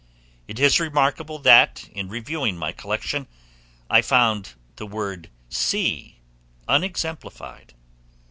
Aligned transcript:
It 0.47 0.59
is 0.59 0.79
remarkable 0.79 1.37
that, 1.37 1.87
in 1.91 2.09
reviewing 2.09 2.57
my 2.57 2.71
collection, 2.71 3.27
I 3.87 4.01
found 4.01 4.53
the 4.77 4.87
word 4.87 5.29
sea 5.47 6.21
unexemplified. 6.67 7.75